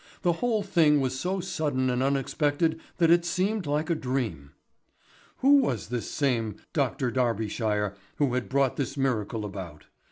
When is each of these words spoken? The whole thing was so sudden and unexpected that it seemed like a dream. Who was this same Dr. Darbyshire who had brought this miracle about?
The 0.23 0.33
whole 0.41 0.63
thing 0.63 0.99
was 0.99 1.19
so 1.19 1.39
sudden 1.41 1.87
and 1.91 2.01
unexpected 2.01 2.79
that 2.97 3.11
it 3.11 3.23
seemed 3.23 3.67
like 3.67 3.91
a 3.91 3.93
dream. 3.93 4.49
Who 5.41 5.57
was 5.57 5.89
this 5.89 6.09
same 6.09 6.55
Dr. 6.73 7.11
Darbyshire 7.11 7.93
who 8.15 8.33
had 8.33 8.49
brought 8.49 8.77
this 8.77 8.97
miracle 8.97 9.45
about? 9.45 9.85